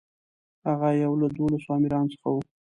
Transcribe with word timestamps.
هغه 0.67 0.89
یو 1.03 1.11
له 1.21 1.27
دولسو 1.37 1.67
امیرانو 1.77 2.11
څخه 2.13 2.27
و. 2.31 2.35